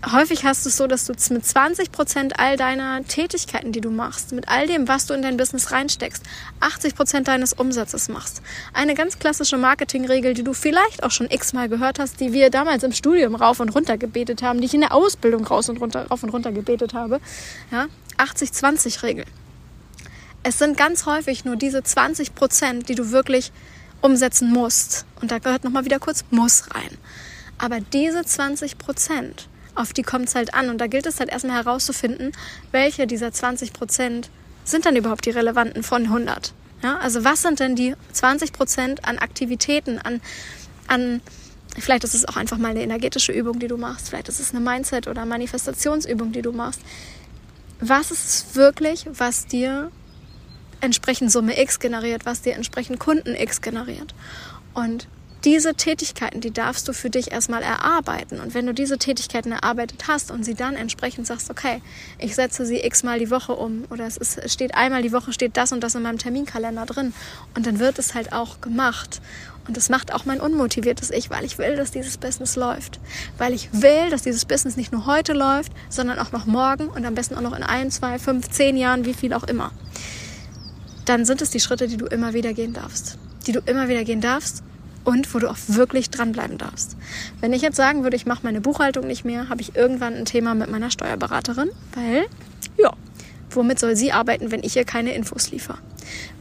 häufig 0.06 0.44
hast 0.44 0.64
du 0.64 0.68
es 0.68 0.76
so, 0.76 0.86
dass 0.86 1.06
du 1.06 1.14
mit 1.32 1.44
20 1.44 1.90
Prozent 1.90 2.38
all 2.38 2.56
deiner 2.56 3.04
Tätigkeiten, 3.04 3.72
die 3.72 3.80
du 3.80 3.90
machst, 3.90 4.32
mit 4.32 4.48
all 4.48 4.66
dem, 4.66 4.88
was 4.88 5.06
du 5.06 5.14
in 5.14 5.22
dein 5.22 5.36
Business 5.36 5.72
reinsteckst, 5.72 6.22
80 6.60 6.94
Prozent 6.94 7.28
deines 7.28 7.52
Umsatzes 7.52 8.08
machst. 8.08 8.42
Eine 8.72 8.94
ganz 8.94 9.18
klassische 9.18 9.58
Marketingregel, 9.58 10.34
die 10.34 10.44
du 10.44 10.52
vielleicht 10.52 11.02
auch 11.02 11.10
schon 11.10 11.30
x-mal 11.30 11.68
gehört 11.68 11.98
hast, 11.98 12.20
die 12.20 12.32
wir 12.32 12.50
damals 12.50 12.82
im 12.84 12.92
Studium 12.92 13.34
rauf 13.34 13.60
und 13.60 13.70
runter 13.70 13.98
gebetet 13.98 14.42
haben, 14.42 14.60
die 14.60 14.66
ich 14.66 14.74
in 14.74 14.80
der 14.80 14.94
Ausbildung 14.94 15.44
raus 15.44 15.68
und 15.68 15.80
runter, 15.80 16.06
rauf 16.06 16.22
und 16.22 16.30
runter 16.30 16.52
gebetet 16.52 16.94
habe. 16.94 17.20
Ja? 17.70 17.86
80-20-Regel. 18.18 19.24
Es 20.44 20.58
sind 20.58 20.76
ganz 20.76 21.06
häufig 21.06 21.44
nur 21.44 21.56
diese 21.56 21.82
20 21.82 22.34
Prozent, 22.34 22.88
die 22.88 22.94
du 22.94 23.10
wirklich 23.10 23.52
umsetzen 24.00 24.50
musst. 24.52 25.04
Und 25.20 25.30
da 25.32 25.38
gehört 25.38 25.64
nochmal 25.64 25.84
wieder 25.84 25.98
kurz 25.98 26.24
muss 26.30 26.74
rein. 26.74 26.96
Aber 27.58 27.80
diese 27.80 28.24
20 28.24 28.78
Prozent, 28.78 29.48
auf 29.78 29.92
die 29.92 30.02
kommt 30.02 30.28
es 30.28 30.34
halt 30.34 30.54
an. 30.54 30.68
Und 30.68 30.78
da 30.78 30.86
gilt 30.86 31.06
es 31.06 31.20
halt 31.20 31.30
erstmal 31.30 31.56
herauszufinden, 31.56 32.32
welche 32.72 33.06
dieser 33.06 33.32
20 33.32 33.72
Prozent 33.72 34.30
sind 34.64 34.86
dann 34.86 34.96
überhaupt 34.96 35.24
die 35.24 35.30
relevanten 35.30 35.82
von 35.82 36.04
100. 36.04 36.52
Ja, 36.82 36.98
also 36.98 37.24
was 37.24 37.42
sind 37.42 37.60
denn 37.60 37.74
die 37.74 37.94
20 38.12 38.52
Prozent 38.52 39.04
an 39.04 39.18
Aktivitäten, 39.18 39.98
an, 39.98 40.20
an, 40.86 41.20
vielleicht 41.78 42.04
ist 42.04 42.14
es 42.14 42.28
auch 42.28 42.36
einfach 42.36 42.58
mal 42.58 42.68
eine 42.68 42.82
energetische 42.82 43.32
Übung, 43.32 43.58
die 43.58 43.66
du 43.66 43.76
machst, 43.76 44.08
vielleicht 44.08 44.28
ist 44.28 44.38
es 44.38 44.54
eine 44.54 44.60
Mindset- 44.60 45.08
oder 45.08 45.24
Manifestationsübung, 45.24 46.30
die 46.32 46.42
du 46.42 46.52
machst. 46.52 46.80
Was 47.80 48.10
ist 48.10 48.54
wirklich, 48.54 49.06
was 49.12 49.46
dir 49.46 49.90
entsprechend 50.80 51.32
Summe 51.32 51.60
X 51.60 51.80
generiert, 51.80 52.26
was 52.26 52.42
dir 52.42 52.54
entsprechend 52.54 53.00
Kunden 53.00 53.34
X 53.34 53.60
generiert? 53.60 54.14
Und 54.74 55.08
diese 55.44 55.74
Tätigkeiten, 55.74 56.40
die 56.40 56.50
darfst 56.50 56.88
du 56.88 56.92
für 56.92 57.10
dich 57.10 57.30
erstmal 57.30 57.62
erarbeiten. 57.62 58.40
Und 58.40 58.54
wenn 58.54 58.66
du 58.66 58.74
diese 58.74 58.98
Tätigkeiten 58.98 59.52
erarbeitet 59.52 60.04
hast 60.08 60.30
und 60.30 60.44
sie 60.44 60.54
dann 60.54 60.74
entsprechend 60.74 61.26
sagst, 61.26 61.50
okay, 61.50 61.80
ich 62.18 62.34
setze 62.34 62.66
sie 62.66 62.84
x-mal 62.84 63.18
die 63.18 63.30
Woche 63.30 63.54
um 63.54 63.84
oder 63.90 64.06
es, 64.06 64.16
ist, 64.16 64.50
steht 64.50 64.74
einmal 64.74 65.02
die 65.02 65.12
Woche, 65.12 65.32
steht 65.32 65.56
das 65.56 65.72
und 65.72 65.80
das 65.80 65.94
in 65.94 66.02
meinem 66.02 66.18
Terminkalender 66.18 66.86
drin 66.86 67.14
und 67.54 67.66
dann 67.66 67.78
wird 67.78 67.98
es 67.98 68.14
halt 68.14 68.32
auch 68.32 68.60
gemacht. 68.60 69.20
Und 69.68 69.76
das 69.76 69.90
macht 69.90 70.14
auch 70.14 70.24
mein 70.24 70.40
unmotiviertes 70.40 71.10
Ich, 71.10 71.28
weil 71.28 71.44
ich 71.44 71.58
will, 71.58 71.76
dass 71.76 71.90
dieses 71.90 72.16
Business 72.16 72.56
läuft. 72.56 72.98
Weil 73.36 73.52
ich 73.52 73.68
will, 73.72 74.08
dass 74.10 74.22
dieses 74.22 74.46
Business 74.46 74.76
nicht 74.76 74.92
nur 74.92 75.04
heute 75.04 75.34
läuft, 75.34 75.72
sondern 75.90 76.18
auch 76.18 76.32
noch 76.32 76.46
morgen 76.46 76.88
und 76.88 77.04
am 77.04 77.14
besten 77.14 77.34
auch 77.34 77.42
noch 77.42 77.54
in 77.54 77.62
ein, 77.62 77.90
zwei, 77.90 78.18
fünf, 78.18 78.48
zehn 78.48 78.78
Jahren, 78.78 79.04
wie 79.04 79.12
viel 79.12 79.34
auch 79.34 79.44
immer. 79.44 79.72
Dann 81.04 81.26
sind 81.26 81.42
es 81.42 81.50
die 81.50 81.60
Schritte, 81.60 81.86
die 81.86 81.98
du 81.98 82.06
immer 82.06 82.32
wieder 82.32 82.54
gehen 82.54 82.72
darfst. 82.72 83.18
Die 83.46 83.52
du 83.52 83.60
immer 83.60 83.88
wieder 83.88 84.04
gehen 84.04 84.22
darfst 84.22 84.62
und 85.08 85.32
wo 85.32 85.38
du 85.38 85.48
auch 85.48 85.56
wirklich 85.68 86.10
dranbleiben 86.10 86.58
darfst. 86.58 86.94
Wenn 87.40 87.54
ich 87.54 87.62
jetzt 87.62 87.76
sagen 87.76 88.02
würde, 88.02 88.14
ich 88.14 88.26
mache 88.26 88.40
meine 88.42 88.60
Buchhaltung 88.60 89.06
nicht 89.06 89.24
mehr, 89.24 89.48
habe 89.48 89.62
ich 89.62 89.74
irgendwann 89.74 90.14
ein 90.14 90.26
Thema 90.26 90.54
mit 90.54 90.70
meiner 90.70 90.90
Steuerberaterin, 90.90 91.70
weil, 91.94 92.26
ja, 92.76 92.92
womit 93.48 93.78
soll 93.78 93.96
sie 93.96 94.12
arbeiten, 94.12 94.50
wenn 94.50 94.62
ich 94.62 94.76
ihr 94.76 94.84
keine 94.84 95.14
Infos 95.14 95.50
liefere? 95.50 95.78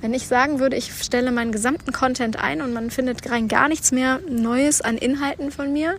Wenn 0.02 0.14
ich 0.14 0.28
sagen 0.28 0.60
würde, 0.60 0.76
ich 0.76 0.92
stelle 1.02 1.32
meinen 1.32 1.54
gesamten 1.54 1.94
Content 1.94 2.44
ein 2.44 2.62
und 2.62 2.74
man 2.74 2.92
findet 2.92 3.32
rein 3.32 3.48
gar 3.48 3.70
nichts 3.70 3.94
mehr 3.94 4.20
Neues 4.30 4.82
an 4.82 4.98
Inhalten 4.98 5.50
von 5.50 5.72
mir, 5.72 5.96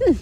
hm, 0.00 0.18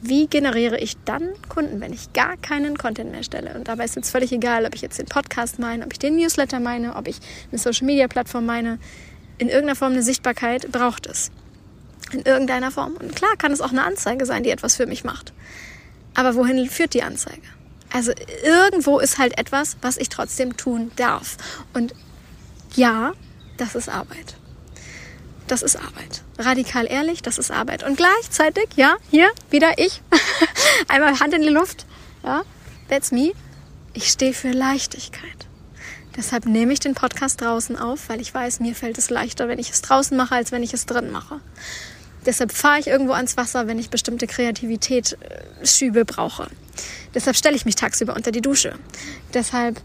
wie 0.00 0.26
generiere 0.26 0.78
ich 0.78 0.96
dann 1.04 1.28
Kunden, 1.50 1.82
wenn 1.82 1.92
ich 1.92 2.14
gar 2.14 2.38
keinen 2.38 2.78
Content 2.78 3.10
mehr 3.10 3.24
stelle? 3.24 3.52
Und 3.54 3.68
dabei 3.68 3.84
ist 3.84 3.96
jetzt 3.96 4.10
völlig 4.10 4.32
egal, 4.32 4.64
ob 4.64 4.74
ich 4.74 4.80
jetzt 4.80 4.98
den 4.98 5.06
Podcast 5.06 5.58
meine, 5.58 5.84
ob 5.84 5.92
ich 5.92 5.98
den 5.98 6.16
Newsletter 6.16 6.60
meine, 6.60 6.96
ob 6.96 7.08
ich 7.08 7.18
eine 7.50 7.58
Social-Media-Plattform 7.58 8.46
meine. 8.46 8.78
In 9.38 9.48
irgendeiner 9.48 9.76
Form 9.76 9.92
eine 9.92 10.02
Sichtbarkeit 10.02 10.70
braucht 10.70 11.06
es. 11.06 11.30
In 12.12 12.22
irgendeiner 12.22 12.70
Form. 12.70 12.94
Und 12.94 13.14
klar 13.14 13.36
kann 13.36 13.52
es 13.52 13.60
auch 13.60 13.70
eine 13.70 13.84
Anzeige 13.84 14.26
sein, 14.26 14.42
die 14.42 14.50
etwas 14.50 14.76
für 14.76 14.86
mich 14.86 15.04
macht. 15.04 15.32
Aber 16.14 16.34
wohin 16.34 16.68
führt 16.68 16.94
die 16.94 17.02
Anzeige? 17.02 17.42
Also 17.92 18.12
irgendwo 18.44 18.98
ist 18.98 19.18
halt 19.18 19.38
etwas, 19.38 19.76
was 19.82 19.96
ich 19.96 20.08
trotzdem 20.08 20.56
tun 20.56 20.90
darf. 20.96 21.36
Und 21.72 21.94
ja, 22.74 23.12
das 23.56 23.74
ist 23.74 23.88
Arbeit 23.88 24.36
das 25.50 25.62
ist 25.62 25.76
Arbeit. 25.76 26.22
Radikal 26.38 26.86
ehrlich, 26.86 27.22
das 27.22 27.38
ist 27.38 27.50
Arbeit. 27.50 27.82
Und 27.82 27.96
gleichzeitig, 27.96 28.68
ja, 28.76 28.96
hier 29.10 29.28
wieder 29.50 29.78
ich, 29.78 30.02
einmal 30.88 31.18
Hand 31.20 31.34
in 31.34 31.42
die 31.42 31.48
Luft, 31.48 31.86
ja, 32.22 32.42
that's 32.88 33.10
me. 33.10 33.32
Ich 33.94 34.08
stehe 34.08 34.34
für 34.34 34.50
Leichtigkeit. 34.50 35.47
Deshalb 36.18 36.46
nehme 36.46 36.72
ich 36.72 36.80
den 36.80 36.94
Podcast 36.94 37.40
draußen 37.40 37.76
auf, 37.76 38.08
weil 38.08 38.20
ich 38.20 38.34
weiß, 38.34 38.58
mir 38.58 38.74
fällt 38.74 38.98
es 38.98 39.08
leichter, 39.08 39.46
wenn 39.46 39.60
ich 39.60 39.70
es 39.70 39.82
draußen 39.82 40.16
mache, 40.16 40.34
als 40.34 40.50
wenn 40.50 40.64
ich 40.64 40.74
es 40.74 40.84
drin 40.84 41.12
mache. 41.12 41.40
Deshalb 42.26 42.50
fahre 42.50 42.80
ich 42.80 42.88
irgendwo 42.88 43.12
ans 43.12 43.36
Wasser, 43.36 43.68
wenn 43.68 43.78
ich 43.78 43.88
bestimmte 43.88 44.26
Kreativität 44.26 45.16
äh, 45.20 45.64
Schübe 45.64 46.04
brauche. 46.04 46.48
Deshalb 47.14 47.36
stelle 47.36 47.54
ich 47.54 47.64
mich 47.64 47.76
tagsüber 47.76 48.16
unter 48.16 48.32
die 48.32 48.40
Dusche. 48.40 48.74
Deshalb 49.32 49.80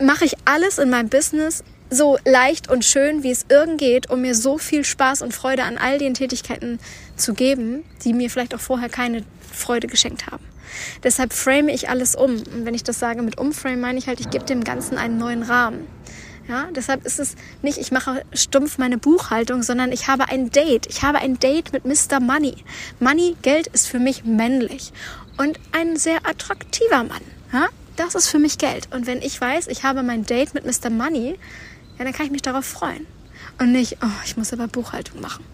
mache 0.00 0.24
ich 0.24 0.36
alles 0.44 0.78
in 0.78 0.88
meinem 0.88 1.08
Business 1.08 1.64
so 1.90 2.16
leicht 2.24 2.70
und 2.70 2.84
schön, 2.84 3.24
wie 3.24 3.32
es 3.32 3.44
irgend 3.48 3.78
geht, 3.78 4.10
um 4.10 4.20
mir 4.20 4.36
so 4.36 4.56
viel 4.56 4.84
Spaß 4.84 5.20
und 5.22 5.34
Freude 5.34 5.64
an 5.64 5.78
all 5.78 5.98
den 5.98 6.14
Tätigkeiten 6.14 6.78
zu 7.16 7.34
geben, 7.34 7.82
die 8.04 8.12
mir 8.12 8.30
vielleicht 8.30 8.54
auch 8.54 8.60
vorher 8.60 8.88
keine 8.88 9.24
Freude 9.52 9.88
geschenkt 9.88 10.28
haben. 10.28 10.44
Deshalb 11.02 11.32
frame 11.32 11.68
ich 11.68 11.88
alles 11.88 12.14
um. 12.14 12.36
Und 12.36 12.64
wenn 12.64 12.74
ich 12.74 12.84
das 12.84 12.98
sage 12.98 13.22
mit 13.22 13.38
umframe, 13.38 13.80
meine 13.80 13.98
ich 13.98 14.06
halt, 14.06 14.20
ich 14.20 14.30
gebe 14.30 14.44
dem 14.44 14.64
Ganzen 14.64 14.98
einen 14.98 15.18
neuen 15.18 15.42
Rahmen. 15.42 15.86
Ja, 16.46 16.68
deshalb 16.74 17.06
ist 17.06 17.18
es 17.18 17.36
nicht, 17.62 17.78
ich 17.78 17.90
mache 17.90 18.22
stumpf 18.34 18.76
meine 18.76 18.98
Buchhaltung, 18.98 19.62
sondern 19.62 19.92
ich 19.92 20.08
habe 20.08 20.28
ein 20.28 20.50
Date. 20.50 20.86
Ich 20.86 21.02
habe 21.02 21.18
ein 21.18 21.38
Date 21.38 21.72
mit 21.72 21.86
Mr. 21.86 22.20
Money. 22.20 22.56
Money, 23.00 23.36
Geld 23.40 23.68
ist 23.68 23.88
für 23.88 23.98
mich 23.98 24.24
männlich 24.24 24.92
und 25.38 25.58
ein 25.72 25.96
sehr 25.96 26.26
attraktiver 26.26 27.04
Mann. 27.04 27.22
Ja, 27.52 27.68
das 27.96 28.14
ist 28.14 28.28
für 28.28 28.38
mich 28.38 28.58
Geld. 28.58 28.88
Und 28.92 29.06
wenn 29.06 29.22
ich 29.22 29.40
weiß, 29.40 29.68
ich 29.68 29.84
habe 29.84 30.02
mein 30.02 30.26
Date 30.26 30.52
mit 30.52 30.66
Mr. 30.66 30.90
Money, 30.90 31.38
ja, 31.98 32.04
dann 32.04 32.12
kann 32.12 32.26
ich 32.26 32.32
mich 32.32 32.42
darauf 32.42 32.66
freuen. 32.66 33.06
Und 33.58 33.72
nicht, 33.72 33.98
oh, 34.02 34.20
ich 34.24 34.36
muss 34.36 34.52
aber 34.52 34.66
Buchhaltung 34.66 35.20
machen. 35.20 35.44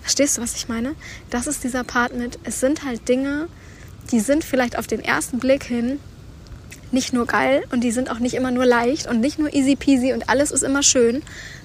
Verstehst 0.00 0.38
du, 0.38 0.42
was 0.42 0.54
ich 0.54 0.68
meine? 0.68 0.94
Das 1.28 1.46
ist 1.46 1.64
dieser 1.64 1.84
Part 1.84 2.14
mit, 2.14 2.38
es 2.44 2.60
sind 2.60 2.84
halt 2.84 3.08
Dinge, 3.08 3.48
die 4.10 4.20
sind 4.20 4.44
vielleicht 4.44 4.78
auf 4.78 4.86
den 4.86 5.00
ersten 5.00 5.38
Blick 5.38 5.64
hin 5.64 6.00
nicht 6.90 7.12
nur 7.12 7.26
geil 7.26 7.64
und 7.70 7.84
die 7.84 7.90
sind 7.90 8.10
auch 8.10 8.18
nicht 8.18 8.34
immer 8.34 8.50
nur 8.50 8.64
leicht 8.64 9.06
und 9.06 9.20
nicht 9.20 9.38
nur 9.38 9.52
easy 9.52 9.76
peasy 9.76 10.12
und 10.12 10.28
alles 10.28 10.50
ist 10.50 10.62
immer 10.62 10.82
schön, 10.82 11.22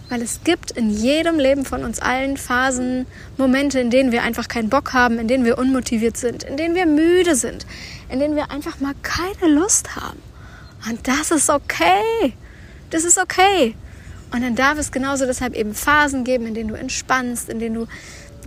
weil 0.09 0.21
es 0.21 0.41
gibt 0.43 0.71
in 0.71 0.89
jedem 0.89 1.39
Leben 1.39 1.65
von 1.65 1.83
uns 1.83 1.99
allen 1.99 2.37
Phasen, 2.37 3.05
Momente, 3.37 3.79
in 3.79 3.89
denen 3.89 4.11
wir 4.11 4.23
einfach 4.23 4.47
keinen 4.47 4.69
Bock 4.69 4.93
haben, 4.93 5.17
in 5.19 5.27
denen 5.27 5.45
wir 5.45 5.57
unmotiviert 5.57 6.17
sind, 6.17 6.43
in 6.43 6.57
denen 6.57 6.75
wir 6.75 6.85
müde 6.85 7.35
sind, 7.35 7.65
in 8.09 8.19
denen 8.19 8.35
wir 8.35 8.51
einfach 8.51 8.79
mal 8.79 8.93
keine 9.01 9.53
Lust 9.53 9.95
haben. 9.95 10.19
Und 10.89 11.07
das 11.07 11.31
ist 11.31 11.49
okay. 11.49 12.33
Das 12.89 13.05
ist 13.05 13.17
okay. 13.17 13.75
Und 14.31 14.41
dann 14.41 14.55
darf 14.55 14.77
es 14.77 14.91
genauso 14.91 15.25
deshalb 15.25 15.55
eben 15.55 15.73
Phasen 15.73 16.23
geben, 16.23 16.47
in 16.47 16.53
denen 16.53 16.69
du 16.69 16.75
entspannst, 16.75 17.49
in 17.49 17.59
denen 17.59 17.75
du 17.75 17.87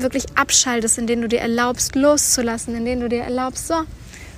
wirklich 0.01 0.25
abschaltest, 0.37 0.99
in 0.99 1.07
denen 1.07 1.23
du 1.23 1.29
dir 1.29 1.41
erlaubst, 1.41 1.95
loszulassen, 1.95 2.75
in 2.75 2.85
denen 2.85 3.01
du 3.01 3.09
dir 3.09 3.23
erlaubst, 3.23 3.69
so, 3.69 3.85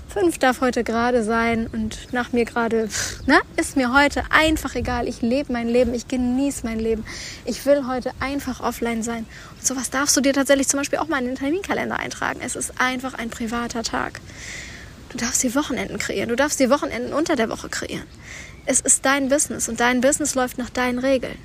fünf 0.08 0.38
darf 0.38 0.60
heute 0.60 0.84
gerade 0.84 1.22
sein 1.22 1.66
und 1.66 2.12
nach 2.12 2.32
mir 2.32 2.44
gerade, 2.44 2.88
ne, 3.26 3.40
ist 3.56 3.76
mir 3.76 3.92
heute 3.92 4.22
einfach 4.30 4.74
egal. 4.74 5.06
Ich 5.06 5.22
lebe 5.22 5.52
mein 5.52 5.68
Leben, 5.68 5.94
ich 5.94 6.08
genieße 6.08 6.66
mein 6.66 6.78
Leben. 6.78 7.04
Ich 7.44 7.64
will 7.66 7.86
heute 7.86 8.12
einfach 8.20 8.60
offline 8.60 9.02
sein. 9.02 9.26
Und 9.56 9.66
sowas 9.66 9.90
darfst 9.90 10.16
du 10.16 10.20
dir 10.20 10.32
tatsächlich 10.32 10.68
zum 10.68 10.80
Beispiel 10.80 10.98
auch 10.98 11.08
mal 11.08 11.20
in 11.20 11.26
den 11.26 11.36
Terminkalender 11.36 11.98
eintragen. 11.98 12.40
Es 12.42 12.56
ist 12.56 12.80
einfach 12.80 13.14
ein 13.14 13.30
privater 13.30 13.82
Tag. 13.82 14.20
Du 15.10 15.18
darfst 15.18 15.42
dir 15.42 15.54
Wochenenden 15.54 15.98
kreieren. 15.98 16.28
Du 16.28 16.36
darfst 16.36 16.58
dir 16.60 16.70
Wochenenden 16.70 17.12
unter 17.12 17.36
der 17.36 17.48
Woche 17.48 17.68
kreieren. 17.68 18.06
Es 18.66 18.80
ist 18.80 19.04
dein 19.04 19.28
Business 19.28 19.68
und 19.68 19.80
dein 19.80 20.00
Business 20.00 20.34
läuft 20.34 20.58
nach 20.58 20.70
deinen 20.70 20.98
Regeln. 20.98 21.38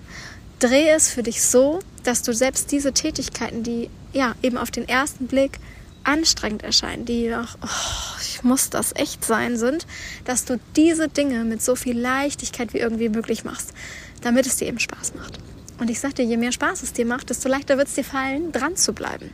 Dreh 0.60 0.90
es 0.90 1.10
für 1.10 1.24
dich 1.24 1.42
so, 1.44 1.80
dass 2.04 2.22
du 2.22 2.34
selbst 2.34 2.72
diese 2.72 2.94
Tätigkeiten, 2.94 3.64
die 3.64 3.90
ja 4.14 4.36
eben 4.42 4.58
auf 4.58 4.72
den 4.72 4.88
ersten 4.88 5.28
Blick 5.28 5.60
anstrengend 6.04 6.64
erscheinen, 6.64 7.06
die 7.06 7.34
auch, 7.34 7.58
oh, 7.62 8.20
ich 8.22 8.44
muss 8.44 8.70
das 8.70 8.94
echt 8.96 9.24
sein 9.24 9.58
sind, 9.58 9.88
dass 10.26 10.46
du 10.46 10.60
diese 10.76 11.08
Dinge 11.08 11.44
mit 11.46 11.62
so 11.62 11.76
viel 11.76 11.98
Leichtigkeit 11.98 12.74
wie 12.74 12.80
irgendwie 12.80 13.10
möglich 13.10 13.44
machst, 13.44 13.74
damit 14.22 14.46
es 14.46 14.58
dir 14.58 14.68
eben 14.68 14.80
Spaß 14.80 15.16
macht. 15.16 15.40
Und 15.80 15.90
ich 15.90 16.00
sag 16.00 16.16
dir, 16.16 16.26
je 16.26 16.38
mehr 16.38 16.52
Spaß 16.52 16.84
es 16.84 16.94
dir 16.94 17.06
macht, 17.06 17.30
desto 17.30 17.50
leichter 17.50 17.78
wird 17.78 17.88
es 17.88 17.96
dir 17.96 18.04
fallen, 18.04 18.52
dran 18.52 18.76
zu 18.76 18.94
bleiben. 18.94 19.32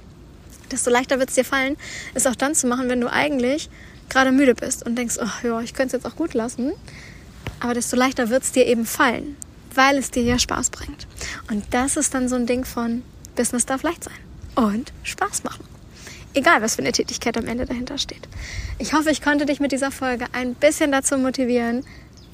Desto 0.72 0.90
leichter 0.92 1.20
wird 1.20 1.30
es 1.30 1.36
dir 1.36 1.46
fallen, 1.46 1.76
es 2.14 2.28
auch 2.28 2.36
dann 2.36 2.54
zu 2.54 2.68
machen, 2.68 2.90
wenn 2.90 3.02
du 3.02 3.12
eigentlich 3.12 3.70
gerade 4.10 4.32
müde 4.32 4.56
bist 4.56 4.86
und 4.86 4.96
denkst, 4.96 5.16
oh 5.20 5.48
ja, 5.48 5.62
ich 5.62 5.74
könnte 5.74 5.98
es 5.98 6.04
jetzt 6.04 6.12
auch 6.12 6.16
gut 6.16 6.34
lassen 6.34 6.74
aber 7.60 7.74
desto 7.74 7.96
leichter 7.96 8.30
wird 8.30 8.44
es 8.44 8.52
dir 8.52 8.66
eben 8.66 8.86
fallen, 8.86 9.36
weil 9.76 9.98
es 9.98 10.12
dir 10.12 10.24
ja 10.24 10.40
Spaß 10.40 10.70
bringt. 10.70 11.08
Und 11.50 11.66
das 11.72 11.98
ist 11.98 12.14
dann 12.14 12.30
so 12.30 12.36
ein 12.36 12.46
Ding 12.46 12.66
von 12.66 13.04
Business 13.36 13.66
darf 13.66 13.84
leicht 13.84 14.04
sein 14.04 14.29
und 14.60 14.92
Spaß 15.04 15.44
machen. 15.44 15.64
Egal, 16.34 16.62
was 16.62 16.76
für 16.76 16.82
eine 16.82 16.92
Tätigkeit 16.92 17.38
am 17.38 17.48
Ende 17.48 17.66
dahinter 17.66 17.98
steht. 17.98 18.28
Ich 18.78 18.94
hoffe, 18.94 19.10
ich 19.10 19.22
konnte 19.22 19.46
dich 19.46 19.60
mit 19.60 19.72
dieser 19.72 19.90
Folge 19.90 20.26
ein 20.34 20.54
bisschen 20.54 20.92
dazu 20.92 21.18
motivieren, 21.18 21.86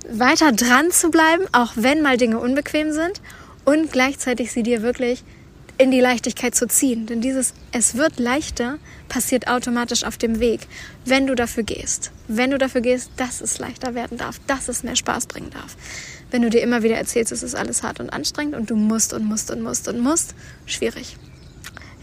weiter 0.09 0.51
dran 0.51 0.91
zu 0.91 1.09
bleiben, 1.11 1.45
auch 1.51 1.73
wenn 1.75 2.01
mal 2.01 2.17
Dinge 2.17 2.39
unbequem 2.39 2.91
sind 2.91 3.21
und 3.63 3.91
gleichzeitig 3.91 4.51
sie 4.51 4.63
dir 4.63 4.81
wirklich 4.81 5.23
in 5.77 5.91
die 5.91 5.99
Leichtigkeit 5.99 6.55
zu 6.55 6.67
ziehen. 6.67 7.05
Denn 7.05 7.21
dieses 7.21 7.53
Es 7.71 7.95
wird 7.95 8.19
leichter 8.19 8.79
passiert 9.07 9.47
automatisch 9.47 10.03
auf 10.03 10.17
dem 10.17 10.39
Weg, 10.39 10.67
wenn 11.05 11.27
du 11.27 11.35
dafür 11.35 11.63
gehst. 11.63 12.11
Wenn 12.27 12.51
du 12.51 12.57
dafür 12.57 12.81
gehst, 12.81 13.11
dass 13.17 13.41
es 13.41 13.59
leichter 13.59 13.93
werden 13.93 14.17
darf, 14.17 14.39
dass 14.47 14.67
es 14.67 14.83
mehr 14.83 14.95
Spaß 14.95 15.27
bringen 15.27 15.51
darf. 15.51 15.75
Wenn 16.31 16.41
du 16.41 16.49
dir 16.49 16.61
immer 16.61 16.81
wieder 16.81 16.97
erzählst, 16.97 17.31
es 17.31 17.43
ist 17.43 17.55
alles 17.55 17.83
hart 17.83 17.99
und 17.99 18.11
anstrengend 18.11 18.55
und 18.55 18.69
du 18.69 18.75
musst 18.75 19.13
und 19.13 19.25
musst 19.25 19.51
und 19.51 19.61
musst 19.61 19.87
und 19.87 19.99
musst, 19.99 20.33
schwierig. 20.65 21.17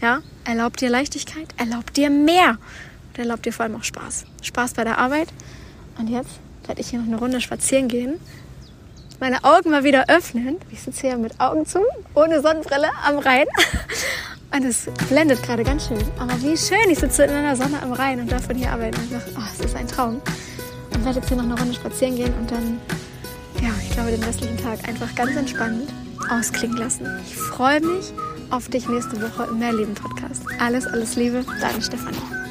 Ja, 0.03 0.21
erlaub 0.43 0.77
dir 0.77 0.89
Leichtigkeit, 0.89 1.47
erlaub 1.57 1.93
dir 1.93 2.11
mehr 2.11 2.57
und 3.09 3.17
erlaub 3.17 3.41
dir 3.41 3.53
vor 3.53 3.63
allem 3.63 3.77
auch 3.77 3.83
Spaß. 3.83 4.25
Spaß 4.43 4.73
bei 4.73 4.83
der 4.83 4.99
Arbeit. 4.99 5.29
Und 5.97 6.09
jetzt 6.09 6.39
werde 6.67 6.81
ich 6.81 6.89
hier 6.89 6.99
noch 6.99 7.07
eine 7.07 7.17
Runde 7.17 7.41
spazieren 7.41 7.87
gehen 7.87 8.19
meine 9.23 9.41
Augen 9.45 9.69
mal 9.69 9.85
wieder 9.85 10.09
öffnen. 10.09 10.57
Ich 10.69 10.81
sitze 10.81 11.07
hier 11.07 11.17
mit 11.17 11.39
Augen 11.39 11.65
zu, 11.65 11.79
ohne 12.13 12.41
Sonnenbrille 12.41 12.89
am 13.07 13.19
Rhein. 13.19 13.45
Und 14.53 14.65
es 14.65 14.89
blendet 15.07 15.41
gerade 15.43 15.63
ganz 15.63 15.87
schön. 15.87 16.03
Aber 16.19 16.33
wie 16.41 16.57
schön, 16.57 16.89
ich 16.89 16.99
sitze 16.99 17.23
in 17.23 17.31
einer 17.31 17.55
Sonne 17.55 17.81
am 17.81 17.93
Rhein 17.93 18.19
und 18.19 18.29
darf 18.29 18.45
von 18.45 18.55
hier 18.55 18.69
arbeiten. 18.69 18.99
Und 18.99 19.09
sage, 19.09 19.23
oh, 19.35 19.41
es 19.51 19.65
ist 19.65 19.75
ein 19.75 19.87
Traum. 19.87 20.21
Und 20.93 21.05
werde 21.05 21.19
jetzt 21.19 21.29
hier 21.29 21.37
noch 21.37 21.45
eine 21.45 21.57
Runde 21.57 21.73
spazieren 21.73 22.17
gehen 22.17 22.33
und 22.35 22.51
dann, 22.51 22.79
ja, 23.61 23.69
ich 23.81 23.91
glaube, 23.91 24.11
den 24.11 24.21
restlichen 24.21 24.57
Tag 24.57 24.87
einfach 24.87 25.15
ganz 25.15 25.35
entspannt 25.37 25.89
ausklingen 26.29 26.77
lassen. 26.77 27.07
Ich 27.25 27.35
freue 27.35 27.79
mich 27.79 28.13
auf 28.53 28.69
dich 28.69 28.87
nächste 28.87 29.19
Woche 29.19 29.49
im 29.49 29.59
Mehrleben 29.59 29.95
Podcast. 29.95 30.43
Alles, 30.59 30.85
alles 30.85 31.15
Liebe, 31.15 31.43
deine 31.59 31.81
Stefanie. 31.81 32.42